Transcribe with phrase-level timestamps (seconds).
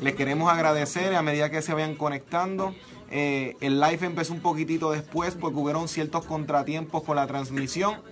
[0.00, 2.74] les queremos agradecer a medida que se vayan conectando.
[3.10, 8.02] Eh, el live empezó un poquitito después porque hubieron ciertos contratiempos con la transmisión.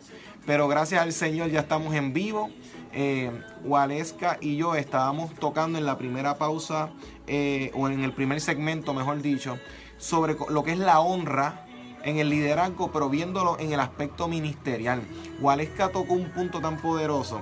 [0.46, 2.50] Pero gracias al Señor ya estamos en vivo.
[2.92, 3.30] Eh,
[3.64, 6.90] Waleska y yo estábamos tocando en la primera pausa,
[7.26, 9.58] eh, o en el primer segmento, mejor dicho,
[9.98, 11.66] sobre lo que es la honra
[12.04, 15.02] en el liderazgo, pero viéndolo en el aspecto ministerial.
[15.40, 17.40] Waleska tocó un punto tan poderoso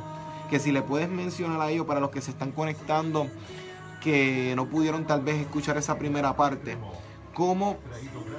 [0.48, 3.27] que si le puedes mencionar a ellos para los que se están conectando,
[4.02, 6.76] que no pudieron tal vez escuchar esa primera parte,
[7.34, 7.79] cómo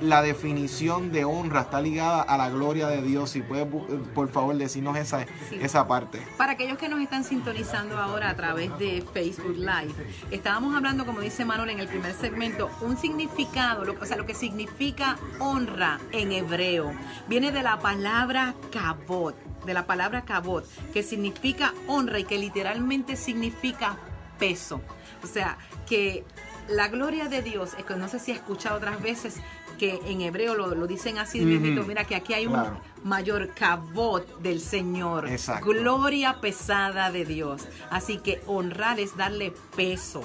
[0.02, 3.32] la definición de honra está ligada a la gloria de Dios.
[3.32, 3.68] Si puedes,
[4.14, 6.22] por favor, decirnos esa, esa parte.
[6.38, 9.94] Para aquellos que nos están sintonizando ahora a través de Facebook Live,
[10.32, 14.36] estábamos hablando, como dice Manuel en el primer segmento, un significado, o sea, lo que
[14.36, 16.94] significa honra en hebreo.
[17.28, 19.36] Viene de la palabra kabot,
[19.66, 23.98] de la palabra kabot, que significa honra y que literalmente significa
[24.38, 24.82] peso.
[25.24, 26.24] O sea, que
[26.68, 29.38] la gloria de Dios, es que no sé si he escuchado otras veces
[29.78, 32.62] que en hebreo lo, dicen así, mira que aquí hay un
[33.04, 35.28] mayor cabot del Señor,
[35.62, 37.68] gloria pesada de Dios.
[37.90, 40.24] Así que honrar es darle peso,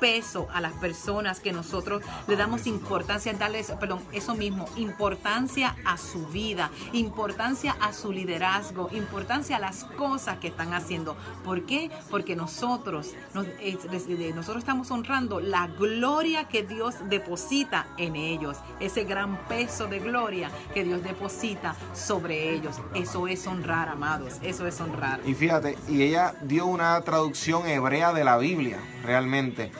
[0.00, 5.96] peso a las personas que nosotros le damos importancia, darles, perdón, eso mismo, importancia a
[5.98, 11.16] su vida, importancia a su liderazgo, importancia a las cosas que están haciendo.
[11.44, 11.90] ¿Por qué?
[12.10, 19.86] Porque nosotros, nosotros estamos honrando la gloria que Dios deposita en ellos, ese gran peso
[19.86, 22.76] de gloria que Dios deposita sobre ellos.
[22.94, 25.20] Eso es honrar, amados, eso es honrar.
[25.26, 29.70] Y fíjate, y ella dio una traducción hebrea de la Biblia, realmente.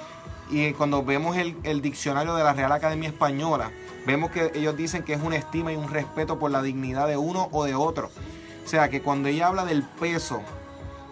[0.50, 3.70] Y cuando vemos el, diccionario de la Real Academia Española,
[4.06, 7.16] vemos que ellos dicen que es una estima y un respeto por la dignidad de
[7.16, 8.10] uno o de otro.
[8.64, 10.40] O sea que cuando ella habla del peso,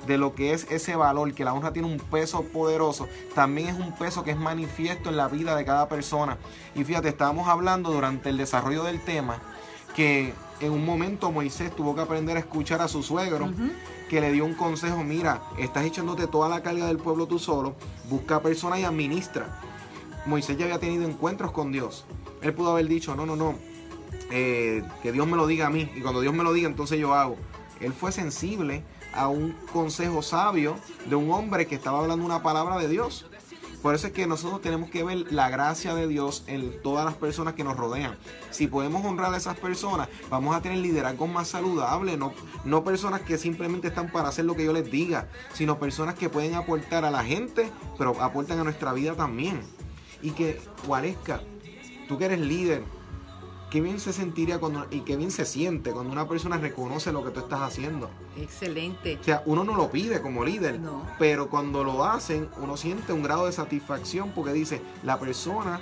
[0.06, 3.78] de lo que es ese valor, que la honra tiene un peso poderoso, también es
[3.78, 6.38] un peso que es manifiesto en la vida de cada persona.
[6.74, 9.38] Y fíjate, estábamos hablando durante el desarrollo del tema
[9.94, 13.50] que en un momento Moisés tuvo que aprender a escuchar a su suegro,
[14.08, 17.74] que le dio un consejo, mira, estás echándote toda la carga del pueblo tú solo,
[18.08, 19.60] busca personas y administra.
[20.26, 22.04] Moisés ya había tenido encuentros con Dios.
[22.42, 23.54] Él pudo haber dicho, no, no, no,
[24.30, 26.98] eh, que Dios me lo diga a mí, y cuando Dios me lo diga, entonces
[26.98, 27.36] yo hago.
[27.80, 28.82] Él fue sensible
[29.14, 30.76] a un consejo sabio
[31.06, 33.26] de un hombre que estaba hablando una palabra de Dios.
[33.82, 37.14] Por eso es que nosotros tenemos que ver la gracia de Dios en todas las
[37.14, 38.16] personas que nos rodean.
[38.50, 42.32] Si podemos honrar a esas personas, vamos a tener liderazgo más saludable, no,
[42.64, 46.28] no personas que simplemente están para hacer lo que yo les diga, sino personas que
[46.28, 49.60] pueden aportar a la gente, pero aportan a nuestra vida también.
[50.22, 51.40] Y que, Guaresca,
[52.08, 52.82] tú que eres líder,
[53.70, 57.24] qué bien se sentiría cuando, y qué bien se siente cuando una persona reconoce lo
[57.24, 58.10] que tú estás haciendo.
[58.36, 59.18] Excelente.
[59.20, 60.80] O sea, uno no lo pide como líder,
[61.18, 65.80] pero cuando lo hacen, uno siente un grado de satisfacción porque dice, la persona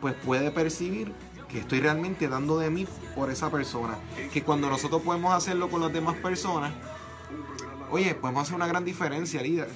[0.00, 1.12] pues puede percibir
[1.48, 3.98] que estoy realmente dando de mí por esa persona.
[4.32, 6.72] Que cuando nosotros podemos hacerlo con las demás personas,
[7.90, 9.68] oye, podemos hacer una gran diferencia, líder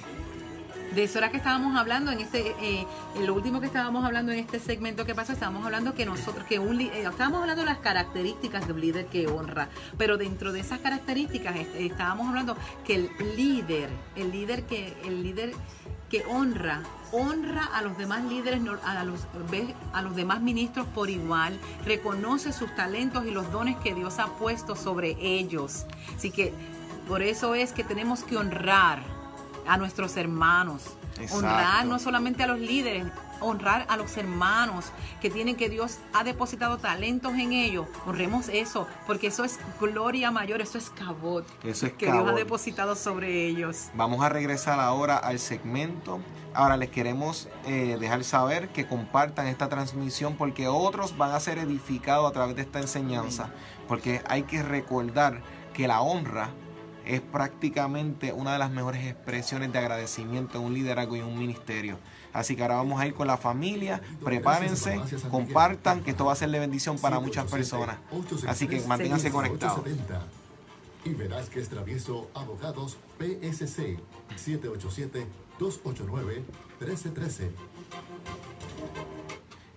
[0.95, 4.31] de eso era que estábamos hablando en este, eh, en lo último que estábamos hablando
[4.31, 7.69] en este segmento que pasa, estábamos hablando que nosotros, que un eh, estábamos hablando de
[7.69, 9.67] las características de un líder que honra,
[9.97, 12.55] pero dentro de esas características estábamos hablando
[12.85, 15.51] que el líder, el líder que, el líder
[16.09, 19.27] que honra, honra a los demás líderes, a los,
[19.91, 24.27] a los demás ministros por igual, reconoce sus talentos y los dones que Dios ha
[24.27, 25.85] puesto sobre ellos.
[26.15, 26.53] Así que
[27.07, 29.14] por eso es que tenemos que honrar
[29.67, 30.83] a nuestros hermanos.
[31.31, 33.05] Honrar no solamente a los líderes,
[33.39, 34.85] honrar a los hermanos
[35.21, 37.87] que tienen que Dios ha depositado talentos en ellos.
[38.05, 41.45] Honremos eso, porque eso es gloria mayor, eso es cabot.
[41.63, 43.89] Eso es que Dios ha depositado sobre ellos.
[43.93, 46.19] Vamos a regresar ahora al segmento.
[46.53, 51.57] Ahora les queremos eh, dejar saber que compartan esta transmisión porque otros van a ser
[51.59, 53.49] edificados a través de esta enseñanza.
[53.87, 55.41] Porque hay que recordar
[55.73, 56.51] que la honra
[57.05, 61.97] es prácticamente una de las mejores expresiones de agradecimiento en un liderazgo y un ministerio.
[62.33, 64.99] Así que ahora vamos a ir con la familia, prepárense,
[65.29, 67.97] compartan, que esto va a ser de bendición para muchas personas.
[68.47, 69.81] Así que manténganse conectados.
[71.05, 73.99] Y verás que es travieso abogados PSC
[74.35, 75.27] 787
[75.59, 76.43] 289
[76.79, 77.51] 1313.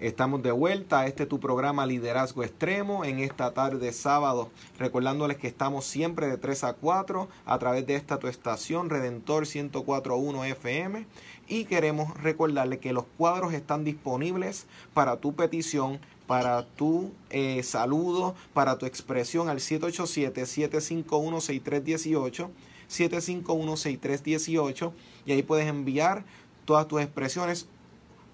[0.00, 1.00] Estamos de vuelta.
[1.00, 4.48] A este tu programa Liderazgo Extremo en esta tarde sábado,
[4.78, 9.42] recordándoles que estamos siempre de 3 a 4 a través de esta tu estación Redentor
[9.42, 11.04] 1041 FM
[11.48, 15.98] y queremos recordarle que los cuadros están disponibles para tu petición,
[16.28, 22.50] para tu eh, saludo, para tu expresión al 787-751-6318,
[22.88, 24.92] 751-6318
[25.26, 26.24] y ahí puedes enviar
[26.64, 27.66] todas tus expresiones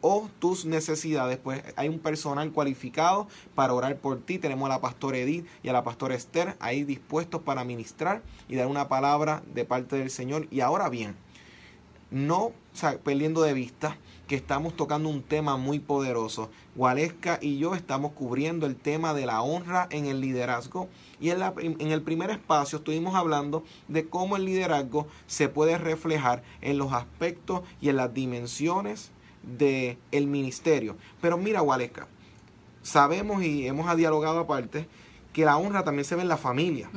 [0.07, 4.39] o tus necesidades, pues hay un personal cualificado para orar por ti.
[4.39, 8.57] Tenemos a la pastora Edith y a la pastora Esther ahí dispuestos para ministrar y
[8.57, 10.47] dar una palabra de parte del Señor.
[10.51, 11.17] Y ahora bien,
[12.11, 12.53] no
[13.03, 13.97] perdiendo de vista
[14.27, 16.51] que estamos tocando un tema muy poderoso.
[16.75, 21.39] Gualesca y yo estamos cubriendo el tema de la honra en el liderazgo y en,
[21.39, 26.77] la, en, el primer espacio estuvimos hablando de cómo el liderazgo se puede reflejar en
[26.77, 29.14] los aspectos y en las dimensiones
[29.59, 30.97] del el ministerio.
[31.21, 32.07] Pero mira, Gualesca,
[32.83, 34.87] sabemos y hemos dialogado aparte
[35.33, 36.91] que la honra también se ve en la familia.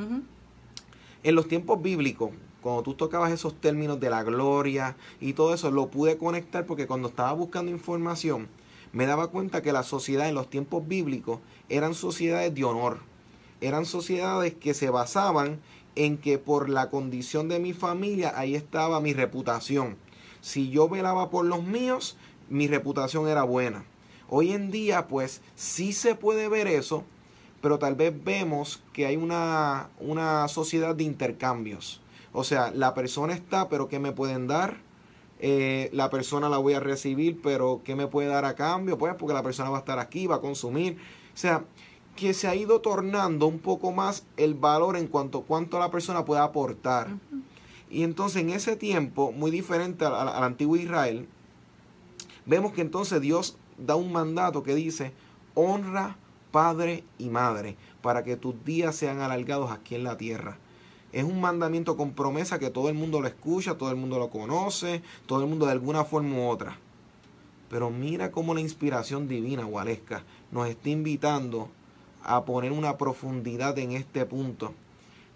[1.24, 5.72] En los tiempos bíblicos, cuando tú tocabas esos términos de la gloria y todo eso,
[5.72, 8.48] lo pude conectar porque cuando estaba buscando información,
[8.94, 11.40] me daba cuenta que la sociedad en los tiempos bíblicos
[11.70, 13.00] eran sociedades de honor.
[13.62, 15.60] Eran sociedades que se basaban
[15.96, 19.98] en que por la condición de mi familia ahí estaba mi reputación.
[20.42, 22.18] Si yo velaba por los míos,
[22.50, 23.86] mi reputación era buena.
[24.30, 27.04] Hoy en día, pues sí se puede ver eso,
[27.62, 32.02] pero tal vez vemos que hay una, una sociedad de intercambios.
[32.34, 34.78] O sea, la persona está, pero ¿qué me pueden dar?
[35.40, 38.98] Eh, la persona la voy a recibir, pero ¿qué me puede dar a cambio?
[38.98, 40.98] Pues porque la persona va a estar aquí, va a consumir.
[41.34, 41.64] O sea,
[42.16, 45.92] que se ha ido tornando un poco más el valor en cuanto a cuánto la
[45.92, 47.08] persona puede aportar.
[47.90, 51.28] Y entonces en ese tiempo, muy diferente al, al antiguo Israel,
[52.48, 55.14] vemos que entonces Dios da un mandato que dice,
[55.54, 56.18] honra
[56.52, 60.58] padre y madre, para que tus días sean alargados aquí en la tierra.
[61.12, 64.30] Es un mandamiento con promesa que todo el mundo lo escucha, todo el mundo lo
[64.30, 66.78] conoce, todo el mundo de alguna forma u otra.
[67.70, 71.70] Pero mira cómo la inspiración divina, Gualesca, nos está invitando
[72.24, 74.74] a poner una profundidad en este punto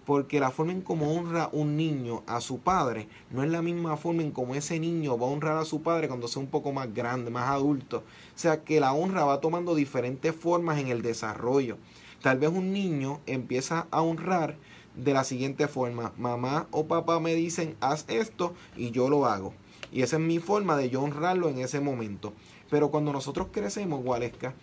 [0.05, 3.97] porque la forma en cómo honra un niño a su padre no es la misma
[3.97, 6.71] forma en cómo ese niño va a honrar a su padre cuando sea un poco
[6.71, 7.97] más grande, más adulto.
[7.99, 11.77] O sea que la honra va tomando diferentes formas en el desarrollo.
[12.21, 14.55] Tal vez un niño empieza a honrar
[14.95, 16.13] de la siguiente forma.
[16.17, 19.53] Mamá o papá me dicen haz esto y yo lo hago.
[19.91, 22.33] Y esa es mi forma de yo honrarlo en ese momento.
[22.69, 24.53] Pero cuando nosotros crecemos, Gualesca,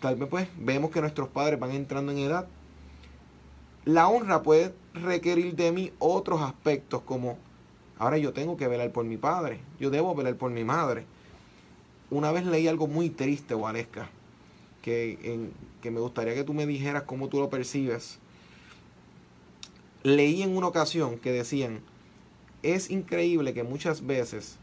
[0.00, 2.48] tal vez pues vemos que nuestros padres van entrando en edad
[3.84, 7.38] la honra puede requerir de mí otros aspectos como,
[7.98, 11.04] ahora yo tengo que velar por mi padre, yo debo velar por mi madre.
[12.10, 14.08] Una vez leí algo muy triste, Waleska,
[14.82, 15.50] que,
[15.82, 18.18] que me gustaría que tú me dijeras cómo tú lo percibes.
[20.02, 21.80] Leí en una ocasión que decían,
[22.62, 24.58] es increíble que muchas veces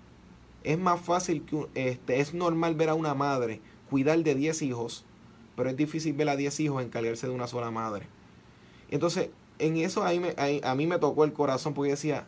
[0.63, 3.59] es más fácil que este, es normal ver a una madre
[3.89, 5.03] cuidar de 10 hijos,
[5.55, 8.07] pero es difícil ver a 10 hijos encargarse de una sola madre.
[8.91, 9.29] Entonces,
[9.59, 12.25] en eso ahí me, a mí me tocó el corazón porque decía,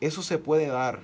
[0.00, 1.00] eso se puede dar.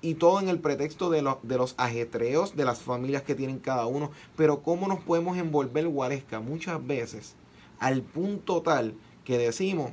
[0.00, 3.86] Y todo en el pretexto de, de los ajetreos de las familias que tienen cada
[3.86, 4.10] uno.
[4.36, 7.36] Pero cómo nos podemos envolver, Guaresca, muchas veces
[7.78, 8.94] al punto tal
[9.24, 9.90] que decimos,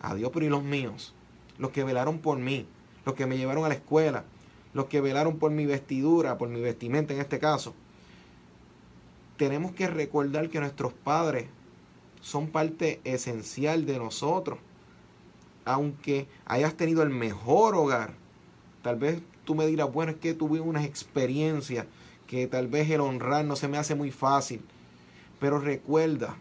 [0.00, 1.14] adiós, pero y los míos,
[1.56, 2.66] los que velaron por mí,
[3.06, 4.24] los que me llevaron a la escuela,
[4.74, 7.74] los que velaron por mi vestidura, por mi vestimenta en este caso.
[9.36, 11.46] Tenemos que recordar que nuestros padres
[12.22, 14.58] son parte esencial de nosotros.
[15.64, 18.14] Aunque hayas tenido el mejor hogar,
[18.82, 21.86] tal vez tú me dirás, bueno, es que tuve unas experiencias
[22.26, 24.62] que tal vez el honrar no se me hace muy fácil.
[25.38, 26.36] Pero recuerda,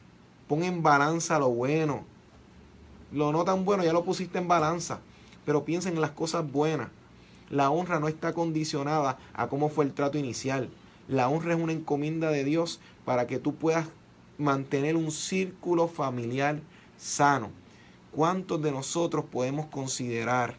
[0.48, 2.05] pon en balanza lo bueno.
[3.12, 5.00] Lo no tan bueno ya lo pusiste en balanza,
[5.46, 6.89] pero piensa en las cosas buenas.
[7.50, 10.70] La honra no está condicionada a cómo fue el trato inicial.
[11.10, 13.88] La honra es una encomienda de Dios para que tú puedas
[14.41, 16.60] mantener un círculo familiar
[16.98, 17.51] sano.
[18.12, 20.55] ¿Cuántos de nosotros podemos considerar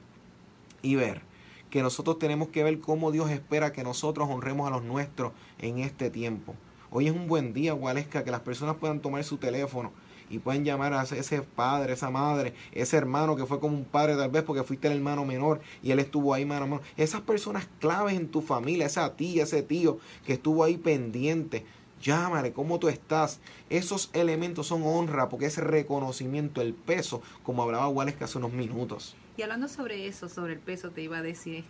[0.81, 1.21] y ver
[1.69, 5.81] que nosotros tenemos que ver cómo Dios espera que nosotros honremos a los nuestros en
[5.81, 6.55] este tiempo?
[6.91, 9.93] Hoy es un buen día, Gualesca, que las personas puedan tomar su teléfono
[10.31, 14.17] y pueden llamar a ese padre, esa madre, ese hermano que fue como un padre
[14.17, 16.83] tal vez porque fuiste el hermano menor y él estuvo ahí mano a mano.
[16.97, 21.67] Esas personas claves en tu familia, esa tía, ese tío que estuvo ahí pendiente
[22.03, 23.41] llámale, ¿cómo tú estás?
[23.71, 29.17] Esos elementos son honra porque es reconocimiento, el peso, como hablaba Wallace hace unos minutos.
[29.37, 31.65] Y hablando sobre eso, sobre el peso, te iba a decir,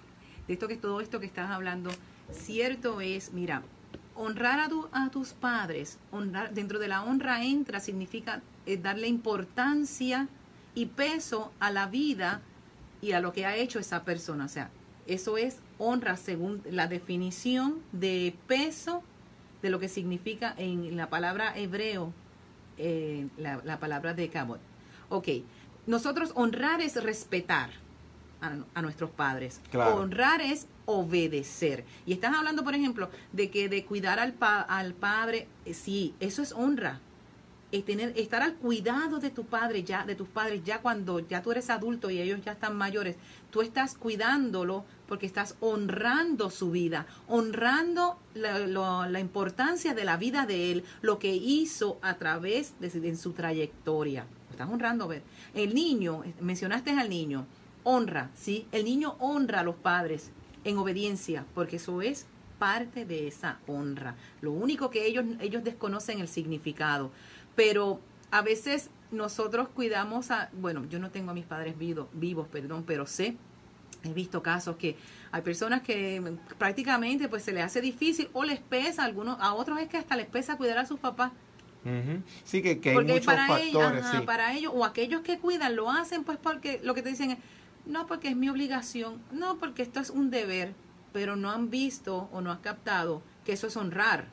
[0.48, 1.90] de esto que todo esto que estás hablando,
[2.32, 3.62] cierto es, mira,
[4.16, 9.06] honrar a, tu, a tus padres, honrar, dentro de la honra entra, significa eh, darle
[9.06, 10.28] importancia
[10.74, 12.40] y peso a la vida
[13.00, 14.46] y a lo que ha hecho esa persona.
[14.46, 14.70] O sea,
[15.06, 19.02] eso es honra según la definición de peso
[19.62, 22.12] de lo que significa en la palabra hebreo,
[23.38, 24.60] la, palabra de Kabot.
[25.08, 25.28] Ok,
[25.86, 27.70] nosotros honrar es respetar.
[28.40, 29.60] a, nuestros padres.
[29.70, 29.96] Claro.
[29.96, 31.84] Honrar es obedecer.
[32.06, 36.42] Y estás hablando, por ejemplo, de que de cuidar al, al padre, eh, sí, eso
[36.42, 37.00] es honra.
[37.72, 41.42] Es tener, estar al cuidado de tu padre ya, de tus padres ya cuando ya
[41.42, 43.16] tú eres adulto y ellos ya están mayores,
[43.50, 50.72] tú estás cuidándolo porque estás honrando su vida, honrando la, importancia de la vida de
[50.72, 54.26] él, lo que hizo a través de, su trayectoria.
[54.50, 55.22] estás honrando, ver.
[55.54, 57.46] El niño, mencionaste al niño,
[57.84, 58.66] honra, ¿sí?
[58.72, 60.30] El niño honra a los padres
[60.64, 62.26] en obediencia, porque eso es
[62.58, 64.14] parte de esa honra.
[64.40, 67.10] Lo único que ellos, ellos desconocen el significado.
[67.54, 72.48] Pero a veces nosotros cuidamos a, bueno, yo no tengo a mis padres vivos, vivos
[72.48, 73.36] perdón, pero sé,
[74.02, 74.96] he visto casos que
[75.30, 79.54] hay personas que prácticamente pues se les hace difícil o les pesa, a algunos, a
[79.54, 81.32] otros es que hasta les pesa cuidar a sus papás.
[82.44, 84.06] Sí, que, hay muchos para factores.
[84.06, 87.32] Ellos, para ellos, o aquellos que cuidan, lo hacen pues porque lo que te dicen
[87.32, 87.38] es,
[87.86, 90.74] no porque es mi obligación, no porque esto es un deber,
[91.12, 94.26] pero no han visto o no han captado que eso es honrar.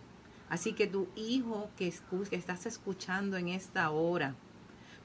[0.49, 1.93] Así que tu hijo que,
[2.29, 4.35] que estás escuchando en esta hora,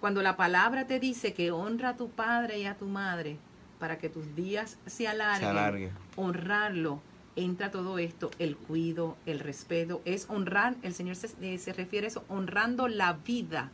[0.01, 3.39] cuando la palabra te dice que honra a tu padre y a tu madre
[3.79, 7.01] para que tus días se alarguen, honrarlo,
[7.37, 12.07] entra todo esto, el cuido, el respeto, es honrar, el Señor se, eh, se refiere
[12.07, 13.71] a eso, honrando la vida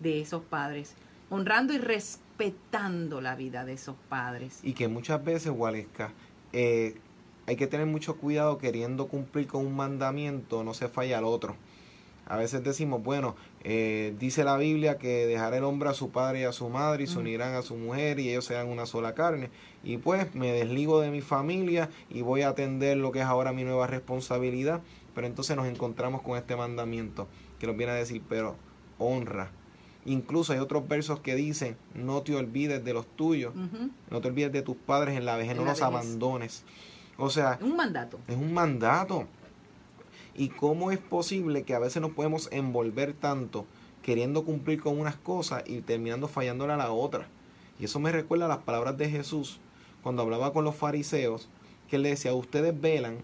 [0.00, 0.94] de esos padres,
[1.30, 4.60] honrando y respetando respetando la vida de esos padres.
[4.62, 6.12] Y que muchas veces, Waleska,
[6.52, 6.96] eh,
[7.46, 11.56] hay que tener mucho cuidado queriendo cumplir con un mandamiento, no se falla al otro.
[12.28, 16.40] A veces decimos, bueno, eh, dice la Biblia que dejará el hombre a su padre
[16.40, 19.14] y a su madre y se unirán a su mujer y ellos serán una sola
[19.14, 19.48] carne.
[19.84, 23.52] Y pues me desligo de mi familia y voy a atender lo que es ahora
[23.52, 24.80] mi nueva responsabilidad.
[25.14, 27.28] Pero entonces nos encontramos con este mandamiento
[27.60, 28.56] que nos viene a decir, pero
[28.98, 29.52] honra
[30.06, 33.52] Incluso hay otros versos que dicen, no te olvides de los tuyos,
[34.08, 36.62] no te olvides de tus padres en la vejez, no los abandones.
[37.18, 38.18] O sea, es un mandato.
[38.28, 39.26] Es un mandato.
[40.34, 43.64] ¿Y cómo es posible que a veces nos podemos envolver tanto
[44.02, 47.26] queriendo cumplir con unas cosas y terminando fallándole a la otra?
[47.78, 49.60] Y eso me recuerda a las palabras de Jesús
[50.02, 51.48] cuando hablaba con los fariseos,
[51.88, 53.18] que él le decía, ustedes velan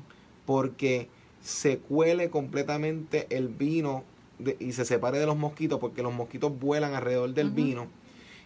[0.47, 1.09] porque
[1.43, 4.05] se cuele completamente el vino
[4.59, 7.87] y se separe de los mosquitos porque los mosquitos vuelan alrededor del vino.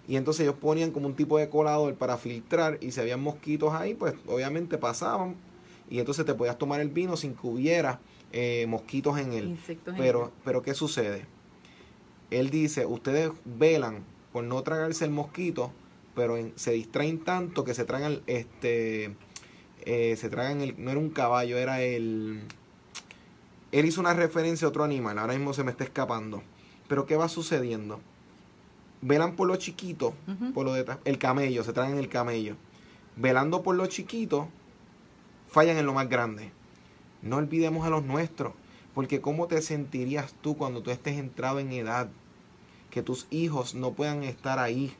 [0.08, 3.75] Y entonces ellos ponían como un tipo de colador para filtrar y si había mosquitos
[3.75, 5.34] ahí, pues obviamente pasaban
[5.90, 8.00] y entonces te podías tomar el vino sin que hubiera
[8.32, 9.58] eh, mosquitos en él.
[9.96, 11.26] pero, pero ¿qué sucede?
[12.30, 15.72] Él dice, ustedes velan por no tragarse el mosquito,
[16.14, 19.14] pero se distraen tanto que se tragan, este,
[19.84, 22.42] eh, se tragan el, no era un caballo, era el,
[23.72, 26.42] él hizo una referencia a otro animal, ahora mismo se me está escapando.
[26.88, 28.00] Pero ¿qué va sucediendo?
[29.02, 30.14] Velan por lo chiquito,
[30.54, 32.56] por lo de el camello, se traen el camello.
[33.16, 34.48] Velando por lo chiquito,
[35.48, 36.50] fallan en lo más grande.
[37.22, 38.52] No olvidemos a los nuestros,
[38.94, 42.08] porque ¿cómo te sentirías tú cuando tú estés entrado en edad?
[42.90, 44.94] Que tus hijos no puedan estar ahí,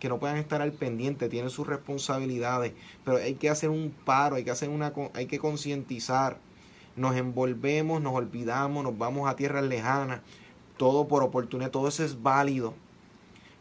[0.00, 2.72] que no puedan estar al pendiente, tienen sus responsabilidades,
[3.04, 6.38] pero hay que hacer un paro, hay que hacer una hay que concientizar
[6.96, 10.20] nos envolvemos, nos olvidamos, nos vamos a tierras lejanas,
[10.76, 12.74] todo por oportunidad, todo eso es válido.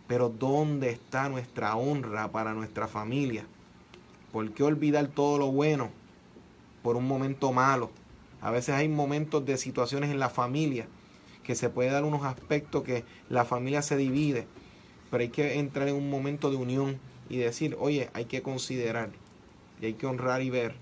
[0.07, 3.45] Pero ¿dónde está nuestra honra para nuestra familia?
[4.31, 5.89] ¿Por qué olvidar todo lo bueno
[6.81, 7.91] por un momento malo?
[8.41, 10.87] A veces hay momentos de situaciones en la familia
[11.43, 14.47] que se puede dar unos aspectos que la familia se divide,
[15.09, 19.11] pero hay que entrar en un momento de unión y decir, oye, hay que considerar
[19.81, 20.75] y hay que honrar y ver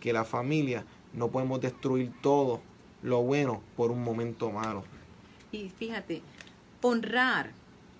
[0.00, 2.60] que la familia no podemos destruir todo
[3.02, 4.84] lo bueno por un momento malo.
[5.52, 6.22] Y fíjate,
[6.80, 7.52] honrar,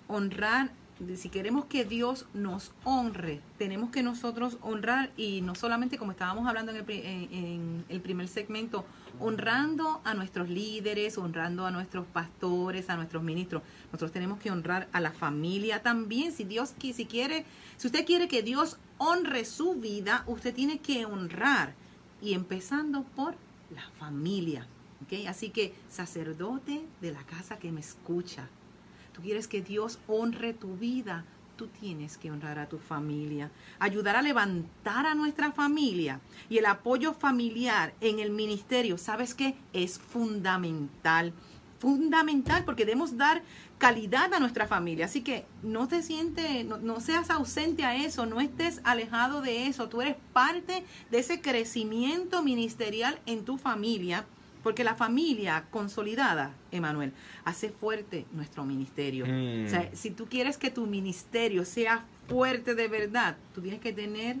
[0.07, 0.71] honrar,
[1.17, 6.47] si queremos que Dios nos honre, tenemos que nosotros honrar y no solamente como estábamos
[6.47, 8.85] hablando en el, en el primer segmento,
[9.19, 13.61] honrando a nuestros líderes, honrando a nuestros pastores, a nuestros ministros.
[13.87, 16.31] Nosotros tenemos que honrar a la familia también.
[16.31, 17.45] Si Dios si quiere,
[17.77, 21.73] si usted quiere que Dios honre su vida, usted tiene que honrar
[22.21, 23.35] y empezando por
[23.73, 24.65] la familia.
[25.03, 25.27] ¿okay?
[25.27, 28.47] Así que, sacerdote de la casa que me escucha,
[29.15, 31.23] tú quieres que Dios honre tu vida,
[31.55, 36.19] tú tienes que honrar a tu familia, ayudar a levantar a nuestra familia
[36.49, 39.55] y el apoyo familiar en el ministerio, ¿sabes qué?
[39.71, 41.33] Es fundamental
[41.79, 43.43] fundamental porque debemos dar
[43.77, 45.05] calidad a nuestra familia.
[45.05, 49.87] Así que no te sientes, no, seas ausente a eso, no estés alejado de eso.
[49.87, 54.25] Tú eres parte de ese crecimiento ministerial en tu familia
[54.65, 59.27] Porque la familia consolidada, Emanuel, hace fuerte nuestro ministerio.
[59.27, 59.67] Mm.
[59.67, 63.93] O sea, si tú quieres que tu ministerio sea fuerte de verdad, tú tienes que
[63.93, 64.37] tener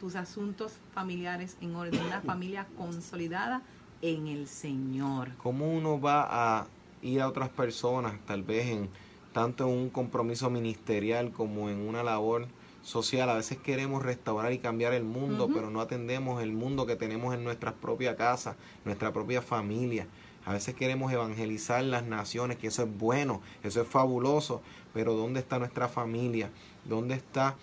[0.00, 3.60] tus asuntos familiares en orden, una familia consolidada
[4.00, 5.32] en el Señor.
[5.36, 6.66] ¿Cómo uno va a
[7.02, 8.88] ir a otras personas, tal vez en
[9.34, 12.48] tanto en un compromiso ministerial como en una labor
[12.86, 13.28] social?
[13.28, 17.34] A veces queremos restaurar y cambiar el mundo, pero no atendemos el mundo que tenemos
[17.34, 20.06] en nuestra propia casa, nuestra propia familia.
[20.44, 24.62] A veces queremos evangelizar las naciones, que eso es bueno, eso es fabuloso,
[24.94, 26.50] pero ¿dónde está nuestra familia?
[26.84, 27.56] ¿Dónde está?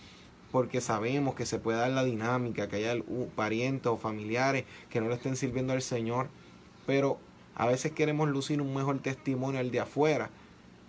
[0.51, 3.01] Porque sabemos que se puede dar la dinámica, que haya
[3.33, 6.27] parientes o familiares que no le estén sirviendo al Señor,
[6.85, 7.17] pero
[7.55, 10.29] a veces queremos lucir un mejor testimonio al de afuera,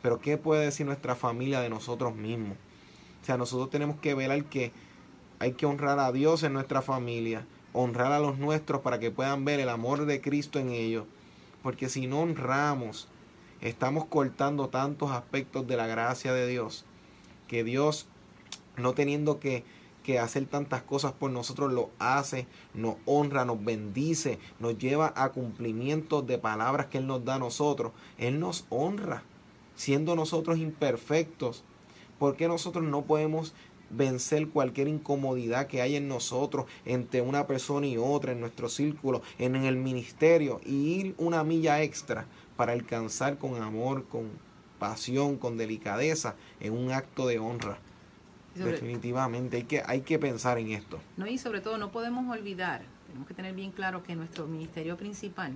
[0.03, 2.59] pero ¿qué puede decir nuestra familia de nosotros mismos?
[3.25, 4.71] O sea, nosotros tenemos que velar que
[5.38, 9.47] hay que honrar a Dios en nuestra familia, honrar a los nuestros para que puedan
[9.47, 11.07] ver el amor de Cristo en ellos,
[11.62, 13.09] porque si no honramos,
[13.62, 16.85] estamos cortando tantos aspectos de la gracia de Dios,
[17.49, 18.09] que Dios,
[18.76, 19.64] no teniendo que,
[20.02, 25.31] que hacer tantas cosas por nosotros, lo hace, nos honra, nos bendice, nos lleva a
[25.31, 27.93] cumplimiento de palabras que Él nos da a nosotros.
[28.19, 29.23] Él nos honra,
[29.76, 31.64] siendo nosotros imperfectos.
[32.18, 33.54] ¿Por qué nosotros no podemos
[33.90, 39.23] vencer cualquier incomodidad que hay en nosotros, entre una persona y otra, en nuestro círculo,
[39.38, 44.30] en, el ministerio, y ir una milla extra para alcanzar con amor, con
[44.78, 47.78] pasión, con delicadeza, en un acto de honra?
[48.56, 50.99] Sobre- Definitivamente, hay que, hay que pensar en esto.
[51.16, 54.97] No, y sobre todo no podemos olvidar, tenemos que tener bien claro que nuestro ministerio
[54.97, 55.52] principal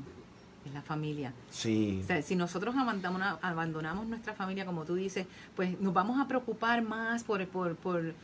[0.68, 1.32] es la familia.
[1.50, 6.20] Sí, O sea, si nosotros abandonamos, abandonamos nuestra familia, como tú dices, pues nos vamos
[6.20, 8.14] a preocupar más por, por, por,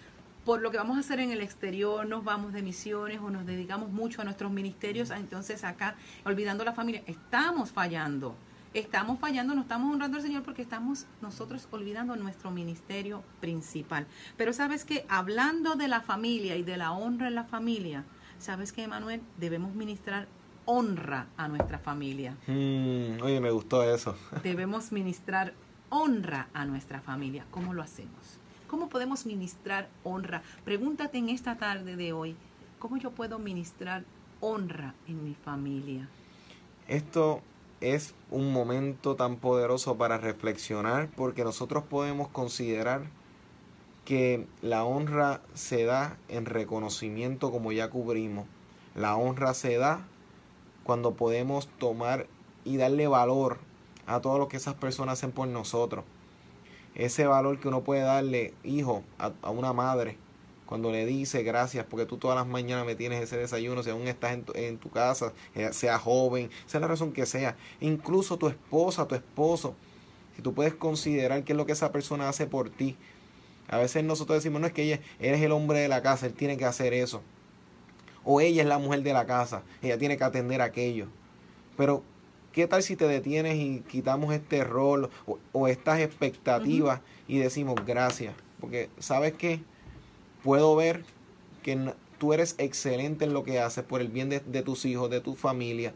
[0.44, 3.46] por lo que vamos a hacer en el exterior, nos vamos de misiones o nos
[3.46, 8.36] dedicamos mucho a nuestros ministerios, entonces acá, olvidando la familia, estamos fallando.
[8.74, 14.04] Estamos fallando, no estamos honrando al Señor porque estamos nosotros olvidando nuestro ministerio principal.
[14.36, 18.04] Pero sabes que hablando de la familia y de la honra en la familia,
[18.40, 20.26] sabes que, Emanuel, debemos ministrar
[20.66, 24.16] honra a nuestra familia Mm, oye, me gustó eso.
[24.42, 25.52] debemos ministrar
[25.90, 27.44] honra a nuestra familia.
[27.50, 28.38] ¿Cómo lo hacemos?
[28.66, 30.42] ¿Cómo podemos ministrar honra?
[30.64, 32.34] Pregúntate en esta tarde de hoy,
[32.78, 34.04] ¿cómo yo puedo ministrar
[34.40, 36.08] honra en mi familia?
[36.88, 37.40] Esto
[37.80, 43.02] es un momento tan poderoso para reflexionar porque nosotros podemos considerar
[44.04, 48.46] que la honra se da en reconocimiento como ya cubrimos.
[48.94, 50.06] La honra se da
[50.84, 52.26] cuando podemos tomar
[52.64, 53.58] y darle valor
[54.06, 56.04] a todo lo que esas personas hacen por nosotros.
[56.94, 60.16] Ese valor que uno puede darle, hijo, a, una madre,
[60.66, 64.06] cuando le dice gracias porque tú todas las mañanas me tienes ese desayuno, si aún
[64.06, 68.36] estás en tu, en tu casa, eh, sea joven, sea la razón que sea, incluso
[68.38, 69.74] tu esposa, tu esposo,
[70.36, 72.96] si tú puedes considerar qué es lo que esa persona hace por ti.
[73.68, 76.26] A veces nosotros decimos, no es que ella, él es el hombre de la casa,
[76.26, 77.22] él tiene que hacer eso.
[78.24, 81.08] O ella es la mujer de la casa, ella tiene que atender aquello.
[81.76, 82.02] Pero,
[82.52, 87.76] ¿qué tal si te detienes y quitamos este rol o, o estas expectativas y decimos
[87.86, 88.34] gracias?
[88.60, 89.60] Porque, ¿sabes qué?
[90.42, 91.04] Puedo ver
[91.62, 95.10] que tú eres excelente en lo que haces por el bien de, de tus hijos,
[95.10, 95.92] de tu familia.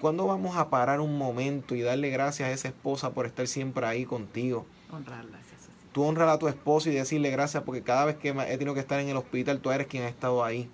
[0.00, 3.84] ¿Cuándo vamos a parar un momento y darle gracias a esa esposa por estar siempre
[3.84, 4.64] ahí contigo?
[4.92, 5.38] Honrarla.
[5.40, 5.72] eso sí.
[5.92, 8.80] Tú honrar a tu esposo y decirle gracias porque cada vez que he tenido que
[8.80, 10.70] estar en el hospital, tú eres quien ha estado ahí.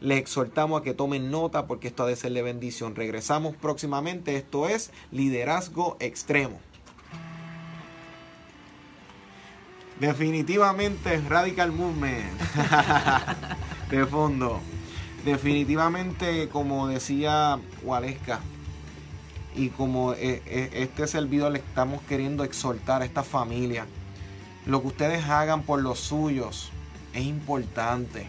[0.00, 4.36] les exhortamos a que tomen nota porque esto ha de ser de bendición regresamos próximamente
[4.36, 6.60] esto es liderazgo extremo
[10.00, 12.38] Definitivamente Radical Movement.
[13.90, 14.60] de fondo.
[15.24, 18.40] Definitivamente, como decía Waleska,
[19.54, 23.86] y como eh, eh, este servidor le estamos queriendo exhortar a esta familia,
[24.66, 26.70] lo que ustedes hagan por los suyos
[27.14, 28.28] es importante.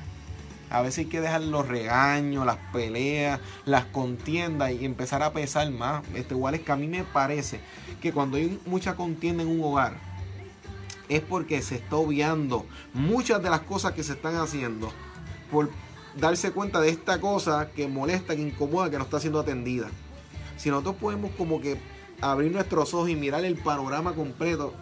[0.70, 5.70] A veces hay que dejar los regaños, las peleas, las contiendas y empezar a pesar
[5.72, 6.04] más.
[6.14, 7.60] Este, igual a mí me parece
[8.02, 9.94] que cuando hay mucha contienda en un hogar,
[11.10, 14.92] es porque se está obviando muchas de las cosas que se están haciendo
[15.52, 15.70] por
[16.20, 19.88] darse cuenta de esta cosa que molesta, que incomoda, que no está siendo atendida.
[20.58, 21.78] Si nosotros podemos como que
[22.20, 24.74] abrir nuestros ojos y mirar el panorama completo,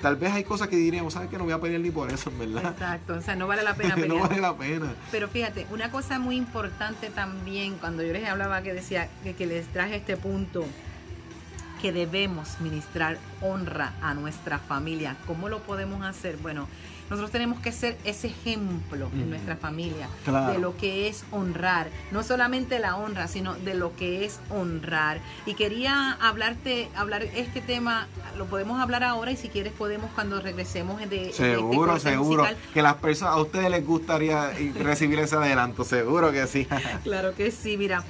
[0.00, 2.30] tal vez hay cosas que diríamos, ¿sabes que No voy a pelear ni por eso,
[2.38, 2.72] ¿verdad?
[2.72, 4.08] Exacto, o sea, no vale la pena pelear.
[4.08, 4.94] no vale la pena.
[5.10, 9.46] Pero fíjate, una cosa muy importante también, cuando yo les hablaba que decía que, que
[9.46, 10.64] les traje este punto,
[11.80, 15.16] que debemos ministrar honra a nuestra familia.
[15.26, 16.36] ¿Cómo lo podemos hacer?
[16.38, 16.68] Bueno,
[17.10, 20.08] nosotros tenemos que ser ese ejemplo en nuestra familia
[20.52, 25.20] de lo que es honrar, no solamente la honra, sino de lo que es honrar.
[25.46, 30.40] Y quería hablarte, hablar este tema, lo podemos hablar ahora y si quieres podemos cuando
[30.40, 35.84] regresemos de seguro, este seguro que las personas a ustedes les gustaría recibir ese adelanto,
[35.84, 36.66] seguro que sí.
[37.04, 38.04] claro que sí, mira,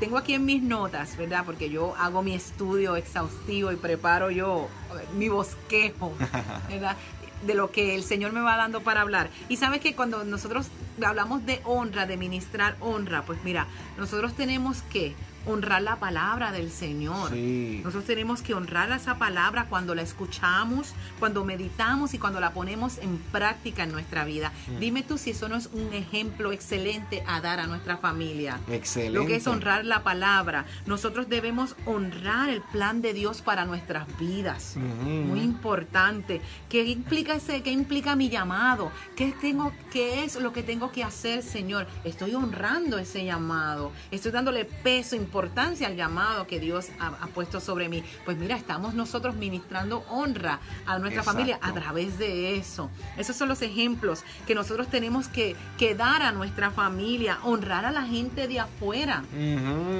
[0.00, 1.44] tengo aquí en mis notas, ¿verdad?
[1.44, 4.68] Porque yo hago mi estudio exhaustivo y preparo yo
[5.16, 6.12] mi bosquejo,
[6.68, 6.96] ¿verdad?
[7.44, 9.28] De lo que el Señor me va dando para hablar.
[9.48, 10.68] Y sabes que cuando nosotros
[11.04, 13.66] hablamos de honra, de ministrar honra, pues mira,
[13.98, 15.14] nosotros tenemos que
[15.46, 17.32] honrar la palabra del Señor.
[17.32, 22.98] Nosotros tenemos que honrar esa palabra cuando la escuchamos, cuando meditamos y cuando la ponemos
[22.98, 24.52] en práctica en nuestra vida.
[24.68, 24.78] Mm.
[24.78, 28.60] Dime tú si eso no es un ejemplo excelente a dar a nuestra familia.
[28.68, 29.18] Excelente.
[29.18, 30.66] Lo que es honrar la palabra.
[30.86, 34.76] Nosotros debemos honrar el plan de Dios para nuestras vidas.
[34.76, 36.40] Muy importante.
[36.68, 37.62] ¿Qué implica ese?
[37.62, 38.90] ¿Qué implica mi llamado?
[39.14, 39.72] ¿Qué tengo?
[39.96, 41.86] ¿Qué es lo que tengo que hacer, Señor?
[42.04, 43.92] Estoy honrando ese llamado.
[44.10, 48.04] Estoy dándole peso importancia al llamado que Dios ha, puesto sobre mí.
[48.26, 52.90] Pues mira, estamos nosotros ministrando honra a nuestra familia a través de eso.
[53.16, 57.90] Esos son los ejemplos que nosotros tenemos que, que dar a nuestra familia, honrar a
[57.90, 59.24] la gente de afuera,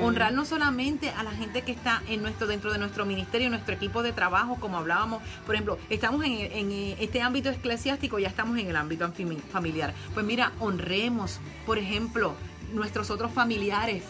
[0.02, 3.74] honrar no solamente a la gente que está en nuestro, dentro de nuestro ministerio, nuestro
[3.74, 8.58] equipo de trabajo, como hablábamos, por ejemplo, estamos en, en este ámbito eclesiástico, ya estamos
[8.58, 9.10] en el ámbito
[9.50, 9.85] familiar.
[10.14, 12.34] Pues mira, honremos, por ejemplo,
[12.72, 14.04] nuestros otros familiares,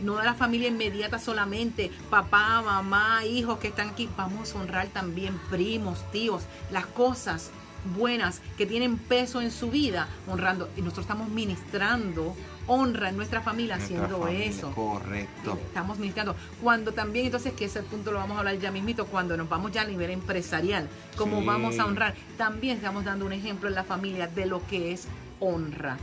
[0.00, 4.88] no de la familia inmediata solamente, papá, mamá, hijos que están aquí, vamos a honrar
[4.88, 7.50] también primos, tíos, las cosas
[7.96, 10.68] buenas que tienen peso en su vida, honrando.
[10.76, 14.72] Y nosotros estamos ministrando honra en nuestra familia haciendo eso.
[14.72, 15.58] Correcto.
[15.66, 16.36] Estamos ministrando.
[16.62, 19.72] Cuando también, entonces, que ese punto lo vamos a hablar ya mismito, cuando nos vamos
[19.72, 23.84] ya a nivel empresarial, cómo vamos a honrar, también estamos dando un ejemplo en la
[23.84, 25.06] familia de lo que es
[25.40, 25.98] honra.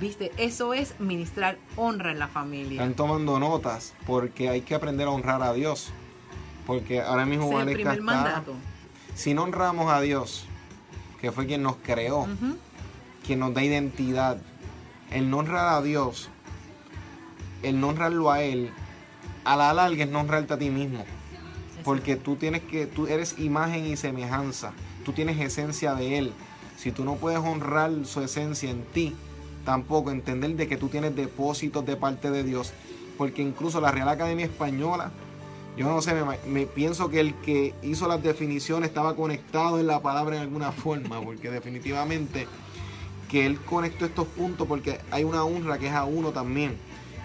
[0.00, 0.30] ¿Viste?
[0.36, 2.80] Eso es ministrar honra en la familia.
[2.80, 5.90] Están tomando notas porque hay que aprender a honrar a Dios.
[6.66, 8.54] Porque ahora mismo es el primer mandato.
[9.14, 10.44] Si no honramos a Dios,
[11.20, 12.28] que fue quien nos creó,
[13.26, 14.38] quien nos da identidad,
[15.10, 16.28] el no honrar a Dios,
[17.62, 18.70] el no honrarlo a Él,
[19.44, 21.04] a la larga es no honrarte a ti mismo.
[21.84, 24.72] Porque tú tienes que, tú eres imagen y semejanza,
[25.04, 26.32] tú tienes esencia de Él.
[26.76, 29.14] Si tú no puedes honrar su esencia en ti,
[29.64, 32.72] tampoco entender de que tú tienes depósitos de parte de Dios.
[33.16, 35.10] Porque incluso la Real Academia Española,
[35.76, 36.14] yo no sé,
[36.46, 40.72] me, pienso que el que hizo las definiciones estaba conectado en la palabra en alguna
[40.72, 42.46] forma, porque definitivamente
[43.28, 46.76] que él conectó estos puntos porque hay una honra que es a uno también.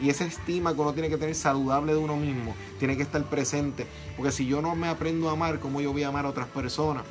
[0.02, 3.24] Y esa estima que uno tiene que tener saludable de uno mismo, tiene que estar
[3.30, 3.88] presente.
[4.18, 6.48] Porque si yo no me aprendo a amar, ¿cómo yo voy a amar a otras
[6.48, 7.04] personas?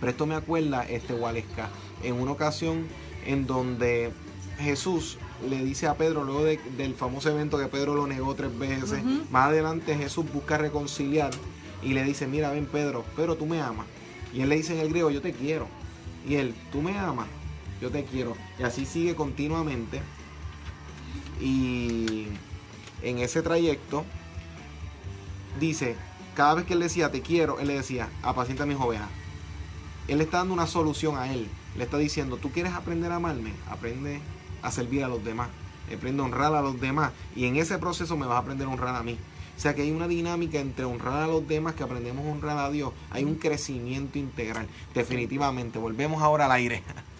[0.00, 1.70] Pero esto me acuerda, este Waleska,
[2.02, 2.86] en una ocasión
[3.24, 4.12] en donde
[4.58, 9.02] Jesús le dice a Pedro, luego del famoso evento que Pedro lo negó tres veces,
[9.30, 11.30] más adelante Jesús busca reconciliar
[11.82, 13.86] y le dice, mira, ven Pedro, pero tú me amas.
[14.34, 15.66] Y él le dice en el griego, yo te quiero.
[16.28, 17.26] Y él, tú me amas.
[17.82, 18.36] Yo te quiero.
[18.60, 20.00] Y así sigue continuamente.
[21.40, 22.28] Y
[23.02, 24.04] en ese trayecto
[25.58, 25.96] dice,
[26.36, 29.08] cada vez que él decía te quiero, él le decía, apacienta mis ovejas.
[30.06, 31.48] Él está dando una solución a él.
[31.76, 34.20] Le está diciendo, tú quieres aprender a amarme, aprende
[34.62, 35.48] a servir a los demás,
[35.92, 37.12] aprende a honrar a los demás.
[37.34, 39.18] Y en ese proceso me vas a aprender a honrar a mí.
[39.56, 42.58] O sea que hay una dinámica entre honrar a los demás que aprendemos a honrar
[42.58, 42.92] a Dios.
[43.10, 44.68] Hay un crecimiento integral.
[44.94, 45.78] Definitivamente.
[45.78, 46.82] Volvemos ahora al aire.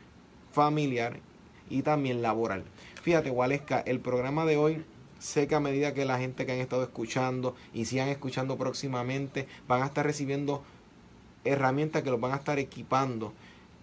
[0.51, 1.19] familiar
[1.69, 2.63] y también laboral.
[3.03, 4.83] Fíjate, Waleska, el programa de hoy
[5.19, 9.47] sé que a medida que la gente que han estado escuchando y sigan escuchando próximamente
[9.67, 10.63] van a estar recibiendo
[11.43, 13.31] herramientas que los van a estar equipando.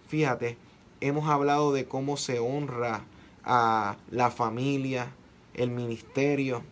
[0.09, 0.57] Fíjate,
[0.99, 3.05] hemos hablado de cómo se honra
[3.43, 5.13] a la familia,
[5.53, 6.63] el ministerio,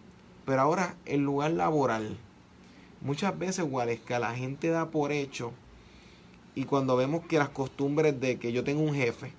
[0.45, 2.17] pero ahora el lugar laboral.
[3.01, 5.51] Muchas veces, Waleska, la gente da por hecho
[6.55, 9.31] y cuando vemos que las costumbres de que yo tengo un jefe,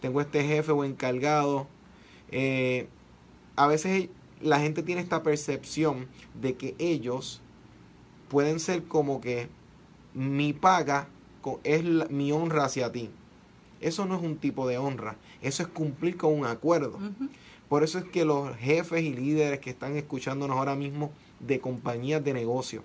[0.00, 1.66] tengo este jefe o encargado,
[2.30, 2.88] eh,
[3.56, 7.40] a veces la gente tiene esta percepción de que ellos
[8.28, 9.48] pueden ser como que
[10.12, 11.08] mi paga
[11.64, 13.10] es mi honra hacia ti.
[13.80, 16.98] Eso no es un tipo de honra, eso es cumplir con un acuerdo.
[17.68, 21.10] Por eso es que los jefes y líderes que están escuchándonos ahora mismo
[21.40, 22.82] de compañías de negocio,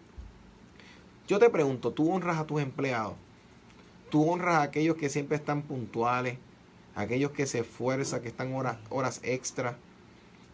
[1.28, 3.14] yo te pregunto, ¿tú honras a tus empleados?
[4.10, 6.38] ¿Tú honras a aquellos que siempre están puntuales?
[6.96, 9.78] aquellos que se esfuerzan, que están horas, horas extra?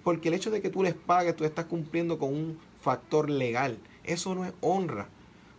[0.04, 3.78] Porque el hecho de que tú les pagues, tú estás cumpliendo con un factor legal.
[4.04, 5.08] Eso no es honra.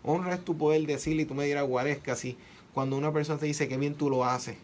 [0.03, 2.37] Honra es tu poder decirle y tú me dirás, Guaresca, si
[2.73, 4.57] cuando una persona te dice que bien tú lo haces,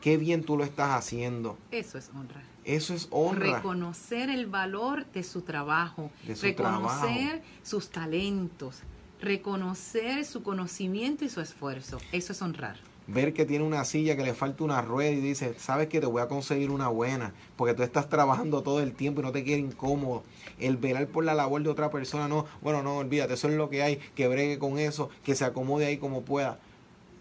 [0.00, 1.56] qué bien tú lo estás haciendo.
[1.70, 2.42] Eso es honra.
[2.64, 3.56] Eso es honra.
[3.56, 8.82] Reconocer el valor de su trabajo, De su reconocer sus talentos,
[9.20, 11.98] reconocer su conocimiento y su esfuerzo.
[12.12, 12.76] Eso es honrar.
[13.06, 16.04] Ver que tiene una silla que le falta una rueda y dice, sabes que te
[16.04, 19.44] voy a conseguir una buena, porque tú estás trabajando todo el tiempo y no te
[19.44, 20.24] quieres incómodo.
[20.58, 23.70] El velar por la labor de otra persona, no, bueno, no, olvídate, eso es lo
[23.70, 26.58] que hay, que bregue con eso, que se acomode ahí como pueda.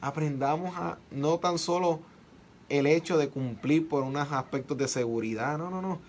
[0.02, 2.02] Aprendamos a no tan solo
[2.70, 6.00] el hecho de cumplir por unos aspectos de seguridad, no, no, no.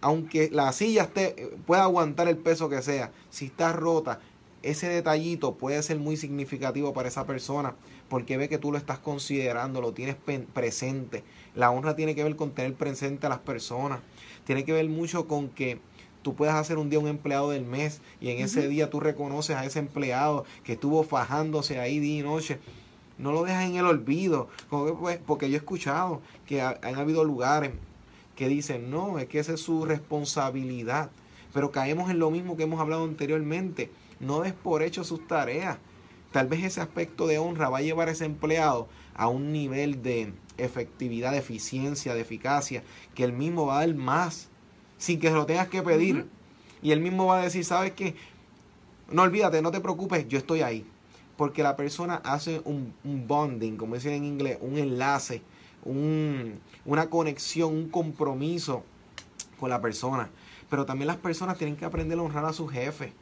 [0.00, 4.20] Aunque la silla esté, pueda aguantar el peso que sea, si está rota,
[4.62, 7.74] ese detallito puede ser muy significativo para esa persona
[8.08, 10.16] porque ve que tú lo estás considerando, lo tienes
[10.52, 11.24] presente.
[11.54, 14.00] La honra tiene que ver con tener presente a las personas.
[14.44, 15.80] Tiene que ver mucho con que
[16.22, 19.56] tú puedas hacer un día un empleado del mes y en ese día tú reconoces
[19.56, 22.58] a ese empleado que estuvo fajándose ahí día y noche.
[23.18, 24.48] No lo dejas en el olvido.
[24.70, 27.72] Como que, pues, porque yo he escuchado que ha- han habido lugares
[28.36, 31.10] que dicen, no, es que esa es su responsabilidad.
[31.52, 33.90] Pero caemos en lo mismo que hemos hablado anteriormente.
[34.20, 35.78] No des por hecho sus tareas.
[36.32, 40.02] Tal vez ese aspecto de honra va a llevar a ese empleado a un nivel
[40.02, 42.82] de efectividad, de eficiencia, de eficacia,
[43.14, 44.48] que él mismo va a dar más,
[44.98, 46.26] sin que se lo tengas que pedir.
[46.82, 48.16] Y él mismo va a decir, ¿sabes qué?
[49.12, 50.84] No olvídate, no te preocupes, yo estoy ahí.
[51.36, 55.42] Porque la persona hace un, un bonding, como dicen en inglés, un enlace,
[55.84, 58.84] un- una conexión, un compromiso
[59.58, 60.30] con la persona.
[60.70, 63.12] Pero también las personas tienen que aprender a honrar a sus jefes.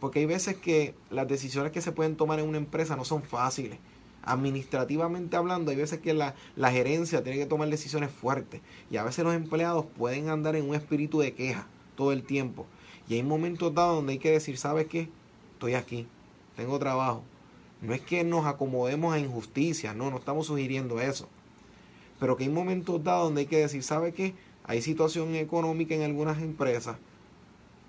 [0.00, 3.22] Porque hay veces que las decisiones que se pueden tomar en una empresa no son
[3.22, 3.78] fáciles.
[4.24, 8.60] Administrativamente hablando, hay veces que la, la gerencia tiene que tomar decisiones fuertes.
[8.90, 12.66] Y a veces los empleados pueden andar en un espíritu de queja todo el tiempo.
[13.08, 15.08] Y hay momentos dados donde hay que decir, ¿sabes qué?
[15.54, 16.06] Estoy aquí,
[16.56, 17.22] tengo trabajo.
[17.82, 21.28] No es que nos acomodemos a injusticias, no, no estamos sugiriendo eso.
[22.20, 24.34] Pero que hay momentos dados donde hay que decir, ¿sabe qué?
[24.64, 26.96] Hay situación económica en algunas empresas,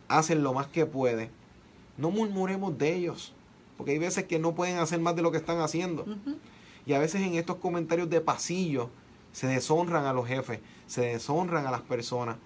[0.07, 1.29] hacen lo más que pueden.
[1.97, 3.33] No murmuremos de ellos,
[3.77, 6.05] porque hay veces que no pueden hacer más de lo que están haciendo.
[6.87, 8.89] Y a veces en estos comentarios de pasillo
[9.31, 12.37] se deshonran a los jefes, se deshonran a las personas,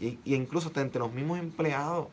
[0.00, 2.08] y, y incluso hasta entre los mismos empleados.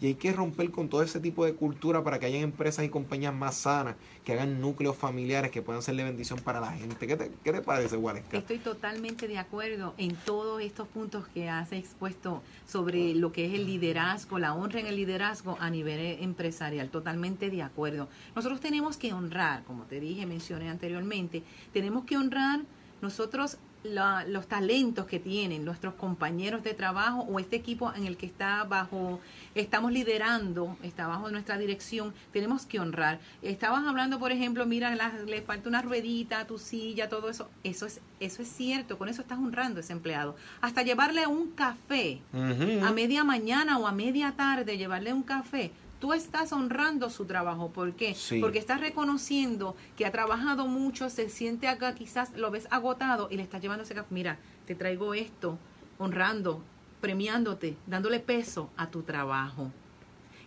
[0.00, 2.88] Y hay que romper con todo ese tipo de cultura para que haya empresas y
[2.88, 7.06] compañías más sanas, que hagan núcleos familiares que puedan ser de bendición para la gente.
[7.06, 8.38] ¿Qué te, qué te parece, Waleska?
[8.38, 13.54] Estoy totalmente de acuerdo en todos estos puntos que has expuesto sobre lo que es
[13.54, 16.90] el liderazgo, la honra en el liderazgo a nivel empresarial.
[16.90, 18.08] Totalmente de acuerdo.
[18.36, 22.60] Nosotros tenemos que honrar, como te dije, mencioné anteriormente, tenemos que honrar
[23.00, 28.16] nosotros la, los talentos que tienen nuestros compañeros de trabajo o este equipo en el
[28.16, 29.20] que está bajo,
[29.54, 33.20] estamos liderando, está bajo nuestra dirección, tenemos que honrar.
[33.42, 34.94] Estabas hablando, por ejemplo, mira,
[35.26, 37.48] le falta una ruedita tu silla, todo eso.
[37.62, 40.36] Eso es, eso es cierto, con eso estás honrando a ese empleado.
[40.60, 46.12] Hasta llevarle un café a media mañana o a media tarde, llevarle un café tú
[46.12, 47.70] estás honrando su trabajo.
[47.70, 48.16] ¿Por qué?
[48.40, 53.36] Porque estás reconociendo que ha trabajado mucho, se siente acá, quizás lo ves agotado y
[53.36, 54.08] le estás llevando ese café.
[54.10, 55.58] Mira, te traigo esto,
[55.98, 56.62] honrando,
[57.00, 59.70] premiándote, dándole peso a tu trabajo.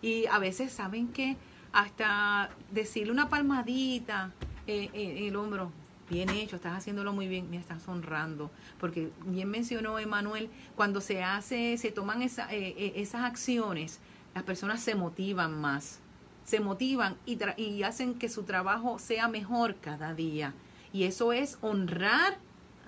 [0.02, 1.38] Y a veces, ¿saben que
[1.74, 4.34] Hasta decirle una palmadita
[4.68, 5.72] eh, eh, en el hombro,
[6.10, 11.24] bien hecho, estás haciéndolo muy bien, mira, estás honrando, porque bien mencionó Emanuel, cuando se
[11.24, 14.02] hace, se toman esa, eh, esas acciones,
[14.34, 16.00] las personas se motivan más,
[16.44, 20.54] se motivan y, y hacen que su trabajo sea mejor cada día.
[20.94, 22.38] Y eso es honrar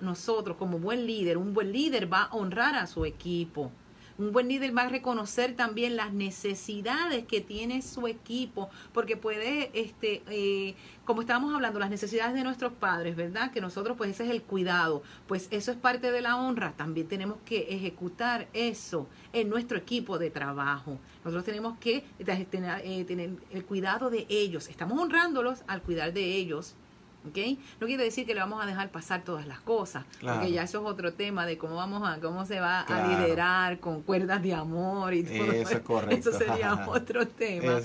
[0.00, 1.38] nosotros como buen líder.
[1.38, 3.70] Un buen líder va a honrar a su equipo.
[4.16, 9.70] Un buen líder va a reconocer también las necesidades que tiene su equipo, porque puede,
[9.74, 13.50] este, eh, como estábamos hablando, las necesidades de nuestros padres, ¿verdad?
[13.50, 16.74] Que nosotros, pues ese es el cuidado, pues eso es parte de la honra.
[16.76, 20.98] También tenemos que ejecutar eso en nuestro equipo de trabajo.
[21.24, 24.68] Nosotros tenemos que tener, eh, tener el cuidado de ellos.
[24.68, 26.76] Estamos honrándolos al cuidar de ellos
[27.24, 30.80] no quiere decir que le vamos a dejar pasar todas las cosas, porque ya eso
[30.80, 34.52] es otro tema de cómo vamos a cómo se va a liderar con cuerdas de
[34.52, 35.80] amor y todo eso.
[36.10, 37.80] Eso sería otro tema.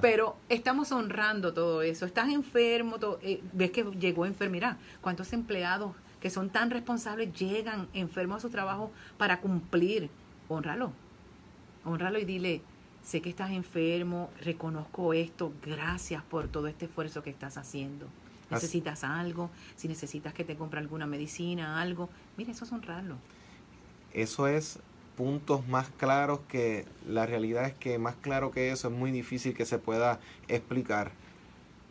[0.00, 2.04] Pero estamos honrando todo eso.
[2.04, 4.76] Estás enfermo, eh, ves que llegó enfermedad.
[5.00, 10.10] ¿Cuántos empleados que son tan responsables llegan enfermos a su trabajo para cumplir?
[10.48, 10.92] Honralo.
[11.84, 12.62] Honralo y dile,
[13.04, 18.06] sé que estás enfermo, reconozco esto, gracias por todo este esfuerzo que estás haciendo
[18.50, 22.08] necesitas algo, si necesitas que te compre alguna medicina, algo.
[22.36, 23.16] Mira, eso es honrarlo.
[24.12, 24.80] Eso es
[25.16, 29.54] puntos más claros que la realidad es que más claro que eso es muy difícil
[29.54, 31.12] que se pueda explicar.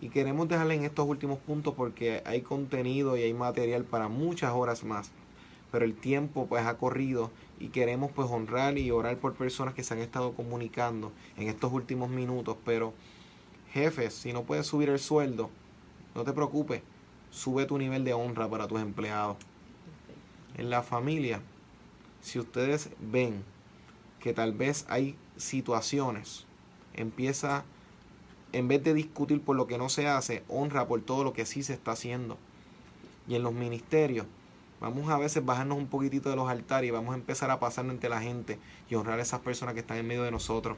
[0.02, 4.54] Y queremos dejarle en estos últimos puntos porque hay contenido y hay material para muchas
[4.54, 5.12] horas más.
[5.72, 9.84] Pero el tiempo pues ha corrido y queremos pues honrar y orar por personas que
[9.84, 12.58] se han estado comunicando en estos últimos minutos.
[12.66, 12.94] Pero
[13.74, 15.52] jefes, si no puedes subir el sueldo,
[16.20, 16.82] no te preocupes,
[17.32, 19.38] sube tu nivel de honra para tus empleados.
[20.58, 21.42] En la familia,
[22.22, 23.42] si ustedes ven
[24.20, 26.46] que tal vez hay situaciones,
[26.94, 27.64] empieza,
[28.52, 31.46] en vez de discutir por lo que no se hace, honra por todo lo que
[31.46, 32.38] sí se está haciendo.
[33.26, 34.28] Y en los ministerios,
[34.82, 37.90] vamos a veces bajarnos un poquitito de los altares y vamos a empezar a pasar
[37.90, 40.76] ante la gente y honrar a esas personas que están en medio de nosotros.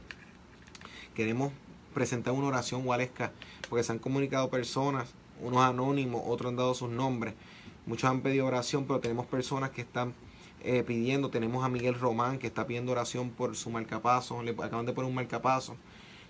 [1.16, 1.52] Queremos
[1.96, 3.32] presentar una oración gualesca
[3.70, 7.34] porque se han comunicado personas unos anónimos, otros han dado sus nombres.
[7.86, 10.14] Muchos han pedido oración, pero tenemos personas que están
[10.64, 11.30] eh, pidiendo.
[11.30, 14.44] Tenemos a Miguel Román que está pidiendo oración por su marcapaso.
[14.44, 15.76] Le acaban de poner un marcapaso.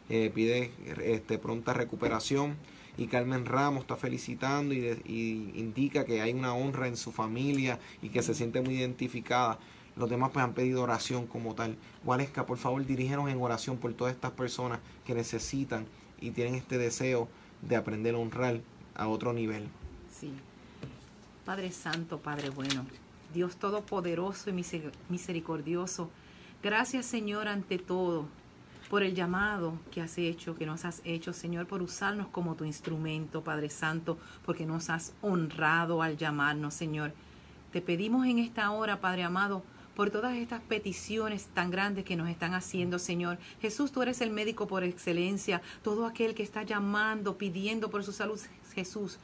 [0.09, 0.71] Eh, pide
[1.03, 2.55] este, pronta recuperación.
[2.97, 8.09] Y Carmen Ramos está felicitando y, indica que hay una honra en su familia y
[8.09, 9.59] que se siente muy identificada.
[9.95, 11.77] Los demás pues han pedido oración como tal.
[12.03, 15.85] Gualesca, por favor, dirígenos en oración por todas estas personas que necesitan
[16.19, 17.27] y tienen este deseo
[17.61, 18.61] de aprender a honrar
[18.95, 19.67] a otro nivel.
[20.11, 20.31] Sí.
[21.45, 22.85] Padre Santo, Padre bueno,
[23.33, 24.65] Dios Todopoderoso y
[25.09, 26.09] misericordioso,
[26.61, 28.27] gracias Señor ante todo
[28.91, 32.65] por el llamado que has hecho, que nos has hecho, Señor, por usarnos como tu
[32.65, 37.13] instrumento, Padre Santo, porque nos has honrado al llamarnos, Señor.
[37.71, 39.63] Te pedimos en esta hora, Padre amado,
[39.95, 43.37] por todas estas peticiones tan grandes que nos están haciendo, Señor.
[43.61, 48.11] Jesús, tú eres el médico por excelencia, todo aquel que está llamando, pidiendo por su
[48.11, 48.41] salud,
[48.71, 49.19] Jesús,